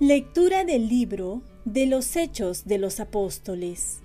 Lectura 0.00 0.64
del 0.64 0.88
libro 0.88 1.40
de 1.64 1.86
los 1.86 2.16
Hechos 2.16 2.64
de 2.64 2.78
los 2.78 2.98
Apóstoles. 2.98 4.00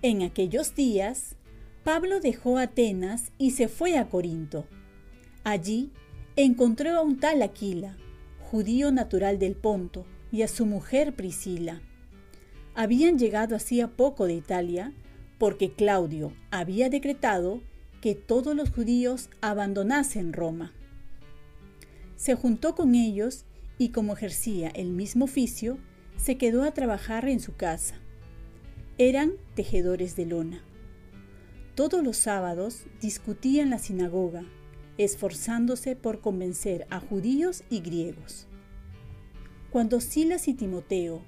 En 0.00 0.22
aquellos 0.22 0.74
días, 0.74 1.36
Pablo 1.84 2.18
dejó 2.20 2.56
Atenas 2.56 3.30
y 3.36 3.50
se 3.50 3.68
fue 3.68 3.98
a 3.98 4.08
Corinto. 4.08 4.64
Allí 5.44 5.92
encontró 6.34 6.96
a 6.96 7.02
un 7.02 7.20
tal 7.20 7.42
Aquila, 7.42 7.98
judío 8.50 8.90
natural 8.90 9.38
del 9.38 9.54
Ponto, 9.54 10.06
y 10.32 10.40
a 10.40 10.48
su 10.48 10.64
mujer 10.64 11.14
Priscila. 11.14 11.82
Habían 12.74 13.18
llegado 13.18 13.54
hacía 13.54 13.88
poco 13.88 14.24
de 14.24 14.32
Italia 14.32 14.94
porque 15.36 15.74
Claudio 15.74 16.32
había 16.50 16.88
decretado 16.88 17.60
que 18.00 18.14
todos 18.14 18.56
los 18.56 18.70
judíos 18.70 19.28
abandonasen 19.42 20.32
Roma. 20.32 20.72
Se 22.16 22.34
juntó 22.34 22.74
con 22.74 22.94
ellos 22.94 23.44
y 23.78 23.90
como 23.90 24.12
ejercía 24.12 24.68
el 24.68 24.90
mismo 24.90 25.24
oficio, 25.24 25.78
se 26.16 26.36
quedó 26.36 26.64
a 26.64 26.72
trabajar 26.72 27.28
en 27.28 27.40
su 27.40 27.54
casa. 27.54 27.94
Eran 28.98 29.32
tejedores 29.54 30.16
de 30.16 30.26
lona. 30.26 30.64
Todos 31.76 32.02
los 32.02 32.16
sábados 32.16 32.86
discutían 33.00 33.66
en 33.66 33.70
la 33.70 33.78
sinagoga, 33.78 34.44
esforzándose 34.98 35.94
por 35.94 36.20
convencer 36.20 36.88
a 36.90 36.98
judíos 36.98 37.62
y 37.70 37.80
griegos. 37.80 38.48
Cuando 39.70 40.00
Silas 40.00 40.48
y 40.48 40.54
Timoteo 40.54 41.22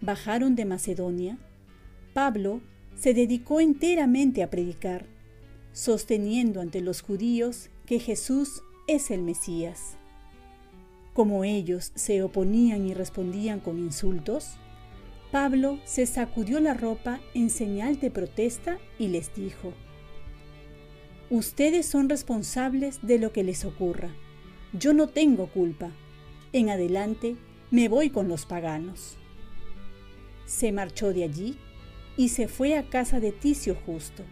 bajaron 0.00 0.54
de 0.54 0.64
Macedonia, 0.64 1.38
Pablo 2.14 2.62
se 2.96 3.12
dedicó 3.12 3.60
enteramente 3.60 4.42
a 4.42 4.48
predicar, 4.48 5.06
sosteniendo 5.72 6.62
ante 6.62 6.80
los 6.80 7.02
judíos 7.02 7.68
que 7.84 7.98
Jesús 7.98 8.62
es 8.86 9.10
el 9.10 9.22
Mesías. 9.22 9.99
Como 11.12 11.44
ellos 11.44 11.92
se 11.94 12.22
oponían 12.22 12.86
y 12.86 12.94
respondían 12.94 13.60
con 13.60 13.78
insultos, 13.78 14.56
Pablo 15.32 15.78
se 15.84 16.06
sacudió 16.06 16.60
la 16.60 16.74
ropa 16.74 17.20
en 17.34 17.50
señal 17.50 18.00
de 18.00 18.10
protesta 18.10 18.78
y 18.98 19.08
les 19.08 19.34
dijo, 19.34 19.72
Ustedes 21.30 21.86
son 21.86 22.08
responsables 22.08 22.98
de 23.02 23.18
lo 23.18 23.32
que 23.32 23.44
les 23.44 23.64
ocurra. 23.64 24.10
Yo 24.72 24.92
no 24.94 25.08
tengo 25.08 25.46
culpa. 25.46 25.92
En 26.52 26.70
adelante 26.70 27.36
me 27.70 27.88
voy 27.88 28.10
con 28.10 28.26
los 28.26 28.46
paganos. 28.46 29.16
Se 30.44 30.72
marchó 30.72 31.12
de 31.12 31.22
allí 31.22 31.56
y 32.16 32.30
se 32.30 32.48
fue 32.48 32.76
a 32.76 32.88
casa 32.88 33.20
de 33.20 33.30
Ticio 33.30 33.76
Justo, 33.86 34.24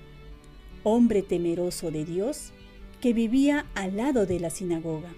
hombre 0.83 1.23
temeroso 1.23 1.93
de 1.93 2.05
Dios 2.05 2.53
que 3.01 3.13
vivía 3.13 3.67
al 3.77 3.97
lado 3.97 4.27
de 4.27 4.41
la 4.41 4.51
sinagoga. 4.51 5.15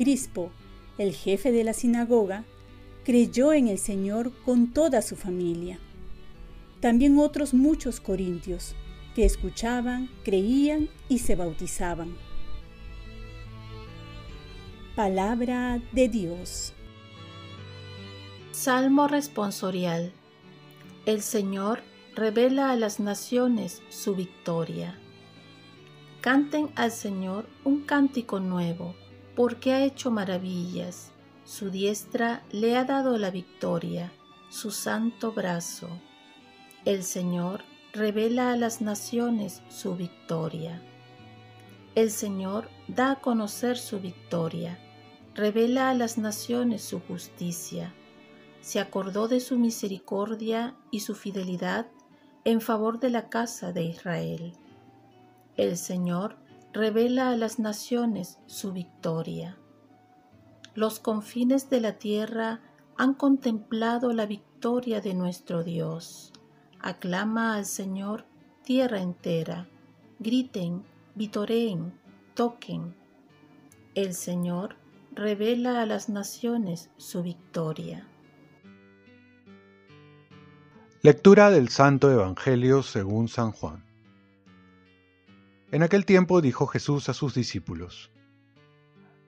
Crispo, 0.00 0.50
el 0.96 1.12
jefe 1.12 1.52
de 1.52 1.62
la 1.62 1.74
sinagoga, 1.74 2.44
creyó 3.04 3.52
en 3.52 3.68
el 3.68 3.76
Señor 3.76 4.32
con 4.46 4.72
toda 4.72 5.02
su 5.02 5.14
familia. 5.14 5.78
También 6.80 7.18
otros 7.18 7.52
muchos 7.52 8.00
corintios 8.00 8.74
que 9.14 9.26
escuchaban, 9.26 10.08
creían 10.24 10.88
y 11.10 11.18
se 11.18 11.36
bautizaban. 11.36 12.16
Palabra 14.96 15.82
de 15.92 16.08
Dios. 16.08 16.72
Salmo 18.52 19.06
responsorial. 19.06 20.12
El 21.04 21.20
Señor 21.20 21.82
revela 22.16 22.70
a 22.70 22.76
las 22.76 23.00
naciones 23.00 23.82
su 23.90 24.14
victoria. 24.14 24.98
Canten 26.22 26.70
al 26.74 26.90
Señor 26.90 27.44
un 27.64 27.82
cántico 27.82 28.40
nuevo, 28.40 28.94
porque 29.34 29.72
ha 29.72 29.84
hecho 29.84 30.10
maravillas. 30.10 31.12
Su 31.44 31.70
diestra 31.70 32.42
le 32.50 32.76
ha 32.76 32.84
dado 32.84 33.18
la 33.18 33.30
victoria, 33.30 34.12
su 34.50 34.70
santo 34.70 35.32
brazo. 35.32 35.88
El 36.84 37.02
Señor 37.02 37.62
revela 37.92 38.52
a 38.52 38.56
las 38.56 38.80
naciones 38.80 39.62
su 39.68 39.96
victoria. 39.96 40.80
El 41.94 42.10
Señor 42.10 42.68
da 42.86 43.12
a 43.12 43.20
conocer 43.20 43.76
su 43.76 44.00
victoria, 44.00 44.78
revela 45.34 45.90
a 45.90 45.94
las 45.94 46.18
naciones 46.18 46.82
su 46.82 47.00
justicia. 47.00 47.92
Se 48.60 48.78
acordó 48.78 49.26
de 49.26 49.40
su 49.40 49.58
misericordia 49.58 50.76
y 50.90 51.00
su 51.00 51.14
fidelidad 51.14 51.86
en 52.44 52.60
favor 52.60 53.00
de 53.00 53.10
la 53.10 53.28
casa 53.28 53.72
de 53.72 53.84
Israel. 53.84 54.52
El 55.56 55.76
Señor 55.76 56.36
revela 56.72 57.30
a 57.30 57.36
las 57.36 57.58
naciones 57.58 58.38
su 58.46 58.72
victoria. 58.72 59.58
Los 60.74 61.00
confines 61.00 61.68
de 61.68 61.80
la 61.80 61.98
tierra 61.98 62.60
han 62.96 63.14
contemplado 63.14 64.12
la 64.12 64.26
victoria 64.26 65.00
de 65.00 65.14
nuestro 65.14 65.64
Dios. 65.64 66.32
Aclama 66.78 67.56
al 67.56 67.66
Señor 67.66 68.24
tierra 68.62 69.00
entera. 69.00 69.68
Griten, 70.18 70.84
vitoreen, 71.14 71.92
toquen. 72.34 72.94
El 73.94 74.14
Señor 74.14 74.76
revela 75.12 75.82
a 75.82 75.86
las 75.86 76.08
naciones 76.08 76.90
su 76.96 77.22
victoria. 77.22 78.06
Lectura 81.02 81.50
del 81.50 81.70
Santo 81.70 82.10
Evangelio 82.10 82.82
según 82.82 83.28
San 83.28 83.52
Juan. 83.52 83.89
En 85.72 85.82
aquel 85.82 86.04
tiempo 86.04 86.40
dijo 86.40 86.66
Jesús 86.66 87.08
a 87.08 87.14
sus 87.14 87.34
discípulos, 87.34 88.10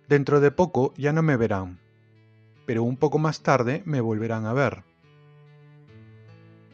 Dentro 0.08 0.40
de 0.40 0.50
poco 0.50 0.92
ya 0.96 1.12
no 1.12 1.22
me 1.22 1.36
verán, 1.36 1.78
pero 2.66 2.82
un 2.82 2.96
poco 2.96 3.18
más 3.18 3.42
tarde 3.42 3.82
me 3.86 4.00
volverán 4.00 4.46
a 4.46 4.52
ver 4.52 4.84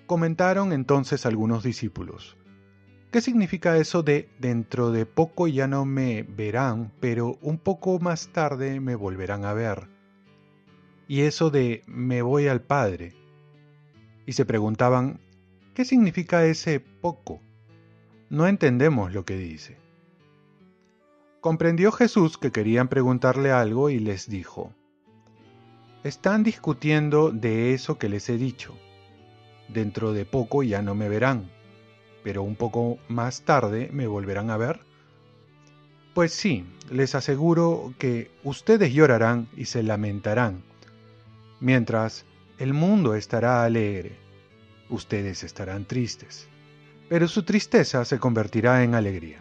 Comentaron 0.08 0.72
entonces 0.72 1.26
algunos 1.26 1.62
discípulos, 1.62 2.38
¿qué 3.10 3.20
significa 3.20 3.76
eso 3.76 4.02
de 4.02 4.30
dentro 4.38 4.90
de 4.90 5.04
poco 5.04 5.48
ya 5.48 5.66
no 5.66 5.84
me 5.84 6.22
verán, 6.22 6.94
pero 6.98 7.36
un 7.42 7.58
poco 7.58 7.98
más 7.98 8.28
tarde 8.28 8.80
me 8.80 8.94
volverán 8.94 9.44
a 9.44 9.52
ver? 9.52 9.86
Y 11.08 11.20
eso 11.20 11.50
de 11.50 11.82
me 11.86 12.22
voy 12.22 12.48
al 12.48 12.62
Padre. 12.62 13.12
Y 14.24 14.32
se 14.32 14.46
preguntaban, 14.46 15.20
¿qué 15.74 15.84
significa 15.84 16.46
ese 16.46 16.80
poco? 16.80 17.42
No 18.30 18.46
entendemos 18.46 19.12
lo 19.12 19.24
que 19.24 19.36
dice. 19.36 19.76
Comprendió 21.40 21.92
Jesús 21.92 22.36
que 22.38 22.52
querían 22.52 22.88
preguntarle 22.88 23.52
algo 23.52 23.90
y 23.90 23.98
les 23.98 24.28
dijo, 24.28 24.72
Están 26.04 26.42
discutiendo 26.42 27.30
de 27.30 27.74
eso 27.74 27.98
que 27.98 28.08
les 28.08 28.28
he 28.28 28.36
dicho 28.36 28.74
dentro 29.68 30.12
de 30.12 30.24
poco 30.24 30.62
ya 30.62 30.82
no 30.82 30.94
me 30.94 31.08
verán, 31.08 31.50
pero 32.24 32.42
un 32.42 32.56
poco 32.56 32.98
más 33.08 33.42
tarde 33.42 33.90
me 33.92 34.06
volverán 34.06 34.50
a 34.50 34.56
ver? 34.56 34.80
Pues 36.14 36.32
sí, 36.32 36.64
les 36.90 37.14
aseguro 37.14 37.94
que 37.98 38.30
ustedes 38.42 38.92
llorarán 38.92 39.48
y 39.56 39.66
se 39.66 39.82
lamentarán, 39.82 40.62
mientras 41.60 42.24
el 42.58 42.74
mundo 42.74 43.14
estará 43.14 43.64
alegre, 43.64 44.16
ustedes 44.90 45.44
estarán 45.44 45.84
tristes, 45.84 46.48
pero 47.08 47.26
su 47.26 47.42
tristeza 47.42 48.04
se 48.04 48.18
convertirá 48.18 48.84
en 48.84 48.94
alegría. 48.94 49.40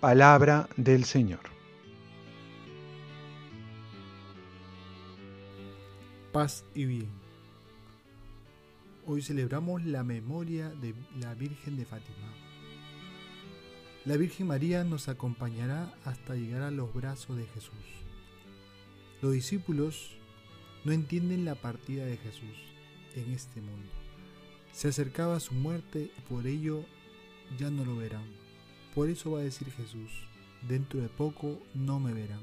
Palabra 0.00 0.68
del 0.76 1.04
Señor. 1.04 1.40
Paz 6.32 6.64
y 6.74 6.84
bien. 6.84 7.08
Hoy 9.06 9.22
celebramos 9.22 9.84
la 9.84 10.04
memoria 10.04 10.68
de 10.68 10.94
la 11.18 11.34
Virgen 11.34 11.76
de 11.76 11.84
Fátima. 11.84 12.32
La 14.04 14.16
Virgen 14.16 14.46
María 14.46 14.84
nos 14.84 15.08
acompañará 15.08 15.92
hasta 16.04 16.34
llegar 16.34 16.62
a 16.62 16.70
los 16.70 16.94
brazos 16.94 17.36
de 17.36 17.46
Jesús. 17.46 17.74
Los 19.20 19.32
discípulos 19.32 20.16
no 20.84 20.92
entienden 20.92 21.44
la 21.44 21.54
partida 21.54 22.04
de 22.04 22.16
Jesús 22.16 22.56
en 23.16 23.32
este 23.32 23.60
mundo. 23.60 23.99
Se 24.72 24.88
acercaba 24.88 25.36
a 25.36 25.40
su 25.40 25.54
muerte 25.54 26.10
y 26.16 26.20
por 26.28 26.46
ello 26.46 26.84
ya 27.58 27.70
no 27.70 27.84
lo 27.84 27.96
verán. 27.96 28.24
Por 28.94 29.08
eso 29.08 29.32
va 29.32 29.40
a 29.40 29.44
decir 29.44 29.70
Jesús, 29.70 30.10
dentro 30.68 31.00
de 31.00 31.08
poco 31.08 31.58
no 31.74 32.00
me 32.00 32.12
verán. 32.12 32.42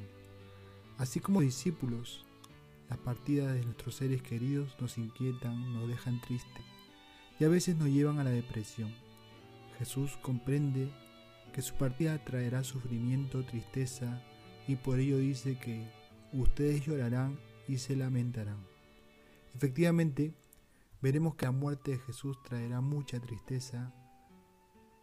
Así 0.97 1.19
como 1.19 1.41
discípulos 1.41 2.25
las 2.89 3.00
partidas 3.00 3.53
de 3.53 3.63
nuestros 3.63 3.95
seres 3.95 4.21
queridos 4.21 4.75
nos 4.79 4.97
inquietan, 4.97 5.74
nos 5.74 5.89
dejan 5.89 6.21
tristes 6.21 6.63
y 7.39 7.44
a 7.44 7.50
veces 7.50 7.75
nos 7.75 7.89
llevan 7.89 8.19
a 8.19 8.24
la 8.24 8.30
depresión. 8.30 8.94
Jesús 9.77 10.18
comprende 10.21 10.89
que 11.53 11.62
su 11.62 11.75
partida 11.75 12.23
traerá 12.23 12.63
sufrimiento, 12.63 13.44
tristeza 13.44 14.23
y 14.68 14.75
por 14.75 15.00
ello 15.00 15.18
dice 15.18 15.57
que 15.59 15.85
ustedes 16.33 16.85
llorarán 16.85 17.38
y 17.68 17.77
se 17.77 17.95
lamentarán. 17.95 18.57
Efectivamente, 19.56 20.33
veremos 21.01 21.35
que 21.35 21.45
la 21.45 21.51
muerte 21.51 21.91
de 21.91 21.99
Jesús 21.99 22.41
traerá 22.44 22.81
mucha 22.81 23.19
tristeza 23.19 23.94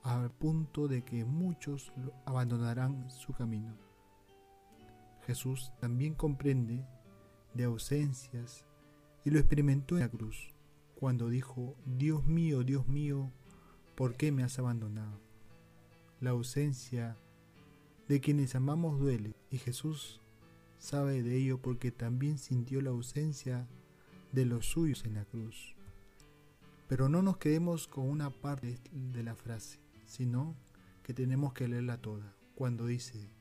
al 0.02 0.30
punto 0.30 0.86
de 0.88 1.02
que 1.02 1.24
muchos 1.24 1.92
abandonarán 2.26 3.10
su 3.10 3.32
camino. 3.32 3.74
Jesús 5.26 5.72
también 5.80 6.14
comprende 6.14 6.86
de 7.54 7.64
ausencias 7.64 8.66
y 9.24 9.30
lo 9.30 9.38
experimentó 9.38 9.94
en 9.94 10.02
la 10.02 10.10
cruz, 10.10 10.54
cuando 10.94 11.30
dijo, 11.30 11.76
Dios 11.86 12.26
mío, 12.26 12.62
Dios 12.62 12.86
mío, 12.86 13.32
¿por 13.94 14.16
qué 14.16 14.32
me 14.32 14.42
has 14.42 14.58
abandonado? 14.58 15.20
La 16.20 16.30
ausencia 16.30 17.16
de 18.08 18.20
quienes 18.20 18.54
amamos 18.54 18.98
duele 18.98 19.34
y 19.50 19.58
Jesús 19.58 20.20
sabe 20.78 21.22
de 21.22 21.36
ello 21.36 21.62
porque 21.62 21.90
también 21.90 22.36
sintió 22.38 22.82
la 22.82 22.90
ausencia 22.90 23.66
de 24.32 24.44
los 24.44 24.66
suyos 24.66 25.04
en 25.06 25.14
la 25.14 25.24
cruz. 25.24 25.73
Pero 26.94 27.08
no 27.08 27.22
nos 27.22 27.38
quedemos 27.38 27.88
con 27.88 28.08
una 28.08 28.30
parte 28.30 28.78
de 28.92 29.24
la 29.24 29.34
frase, 29.34 29.80
sino 30.06 30.54
que 31.02 31.12
tenemos 31.12 31.52
que 31.52 31.66
leerla 31.66 32.00
toda, 32.00 32.36
cuando 32.54 32.86
dice, 32.86 33.32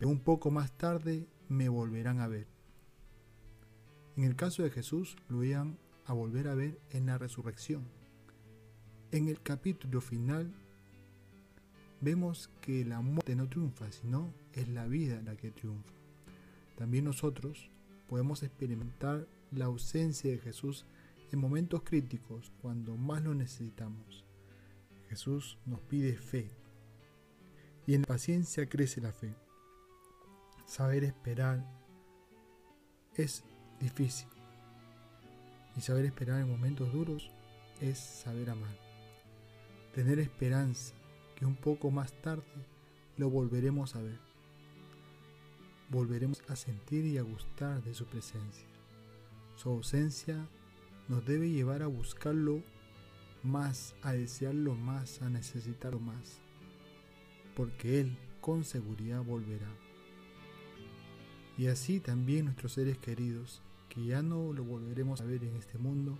un 0.00 0.18
poco 0.18 0.50
más 0.50 0.76
tarde 0.76 1.28
me 1.48 1.68
volverán 1.68 2.18
a 2.18 2.26
ver. 2.26 2.48
En 4.16 4.24
el 4.24 4.34
caso 4.34 4.64
de 4.64 4.72
Jesús, 4.72 5.16
lo 5.28 5.44
iban 5.44 5.78
a 6.06 6.12
volver 6.12 6.48
a 6.48 6.56
ver 6.56 6.80
en 6.90 7.06
la 7.06 7.18
resurrección. 7.18 7.84
En 9.12 9.28
el 9.28 9.40
capítulo 9.40 10.00
final 10.00 10.52
vemos 12.00 12.50
que 12.62 12.84
la 12.84 13.00
muerte 13.00 13.36
no 13.36 13.48
triunfa, 13.48 13.92
sino 13.92 14.34
es 14.54 14.66
la 14.66 14.88
vida 14.88 15.22
la 15.22 15.36
que 15.36 15.52
triunfa. 15.52 15.92
También 16.76 17.04
nosotros 17.04 17.70
podemos 18.08 18.42
experimentar 18.42 19.28
la 19.52 19.66
ausencia 19.66 20.32
de 20.32 20.38
Jesús 20.38 20.84
en 21.32 21.38
momentos 21.38 21.82
críticos, 21.82 22.52
cuando 22.60 22.96
más 22.96 23.22
lo 23.22 23.34
necesitamos. 23.34 24.24
Jesús 25.08 25.58
nos 25.66 25.80
pide 25.80 26.16
fe 26.16 26.50
y 27.86 27.94
en 27.94 28.02
la 28.02 28.08
paciencia 28.08 28.68
crece 28.68 29.00
la 29.00 29.12
fe. 29.12 29.34
Saber 30.66 31.04
esperar 31.04 31.64
es 33.14 33.44
difícil. 33.80 34.28
Y 35.76 35.80
saber 35.80 36.04
esperar 36.04 36.40
en 36.40 36.50
momentos 36.50 36.92
duros 36.92 37.30
es 37.80 37.98
saber 37.98 38.50
amar. 38.50 38.76
Tener 39.94 40.18
esperanza 40.18 40.94
que 41.36 41.46
un 41.46 41.54
poco 41.54 41.90
más 41.90 42.12
tarde 42.22 42.42
lo 43.16 43.30
volveremos 43.30 43.94
a 43.94 44.02
ver. 44.02 44.18
Volveremos 45.88 46.42
a 46.48 46.56
sentir 46.56 47.04
y 47.04 47.18
a 47.18 47.22
gustar 47.22 47.82
de 47.84 47.94
su 47.94 48.06
presencia. 48.06 48.66
Su 49.54 49.70
ausencia 49.70 50.48
nos 51.08 51.24
debe 51.24 51.50
llevar 51.50 51.82
a 51.82 51.86
buscarlo 51.86 52.62
más, 53.42 53.94
a 54.02 54.12
desearlo 54.12 54.74
más, 54.74 55.22
a 55.22 55.30
necesitarlo 55.30 56.00
más. 56.00 56.40
Porque 57.54 58.00
Él 58.00 58.18
con 58.40 58.64
seguridad 58.64 59.22
volverá. 59.22 59.68
Y 61.58 61.68
así 61.68 62.00
también 62.00 62.44
nuestros 62.46 62.72
seres 62.72 62.98
queridos 62.98 63.62
que 63.88 64.04
ya 64.04 64.22
no 64.22 64.52
lo 64.52 64.62
volveremos 64.62 65.20
a 65.20 65.24
ver 65.24 65.42
en 65.42 65.56
este 65.56 65.78
mundo, 65.78 66.18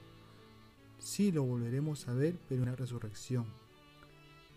sí 0.99 1.31
lo 1.31 1.43
volveremos 1.43 2.09
a 2.09 2.15
ver, 2.15 2.37
pero 2.49 2.63
en 2.63 2.71
la 2.71 2.77
resurrección. 2.77 3.45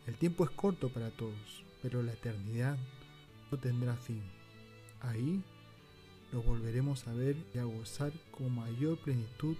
El 0.07 0.15
tiempo 0.15 0.45
es 0.45 0.51
corto 0.51 0.89
para 0.89 1.11
todos, 1.11 1.63
pero 1.81 2.01
la 2.01 2.13
eternidad 2.13 2.77
no 3.51 3.57
tendrá 3.57 3.95
fin. 3.97 4.21
Ahí 5.01 5.43
los 6.31 6.45
volveremos 6.45 7.07
a 7.07 7.13
ver 7.13 7.35
y 7.53 7.57
a 7.57 7.65
gozar 7.65 8.13
con 8.31 8.55
mayor 8.55 8.97
plenitud 8.99 9.57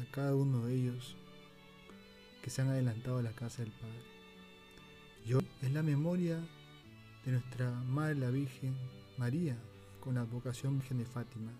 a 0.00 0.10
cada 0.12 0.34
uno 0.34 0.66
de 0.66 0.74
ellos 0.74 1.16
que 2.42 2.50
se 2.50 2.62
han 2.62 2.68
adelantado 2.68 3.18
a 3.18 3.22
la 3.22 3.32
casa 3.32 3.62
del 3.62 3.72
Padre. 3.72 4.02
Y 5.26 5.34
hoy 5.34 5.46
es 5.62 5.72
la 5.72 5.82
memoria 5.82 6.38
de 7.24 7.32
nuestra 7.32 7.70
Madre 7.70 8.16
la 8.16 8.30
Virgen 8.30 8.76
María 9.16 9.56
con 10.00 10.16
la 10.16 10.22
advocación 10.22 10.78
Virgen 10.78 10.98
de 10.98 11.06
Fátima 11.06 11.52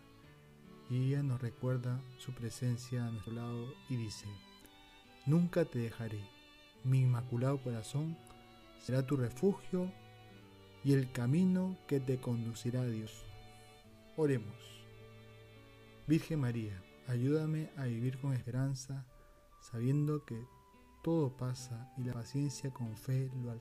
y 0.90 1.06
ella 1.06 1.22
nos 1.22 1.40
recuerda 1.40 2.00
su 2.18 2.32
presencia 2.32 3.06
a 3.06 3.10
nuestro 3.10 3.32
lado 3.32 3.74
y 3.88 3.96
dice, 3.96 4.26
Nunca 5.26 5.64
te 5.64 5.78
dejaré, 5.78 6.20
mi 6.84 7.00
inmaculado 7.00 7.58
corazón 7.62 8.16
será 8.78 9.06
tu 9.06 9.16
refugio 9.16 9.90
y 10.84 10.92
el 10.92 11.10
camino 11.10 11.78
que 11.88 12.00
te 12.00 12.18
conducirá 12.18 12.82
a 12.82 12.86
Dios. 12.86 13.24
Oremos. 14.16 14.54
Virgen 16.06 16.40
María, 16.40 16.78
ayúdame 17.06 17.70
a 17.76 17.84
vivir 17.84 18.18
con 18.18 18.32
esperanza, 18.32 19.06
sabiendo 19.60 20.24
que 20.24 20.46
todo 21.02 21.36
pasa 21.36 21.92
y 21.98 22.04
la 22.04 22.14
paciencia 22.14 22.72
con 22.72 22.96
fe 22.96 23.30
lo 23.42 23.52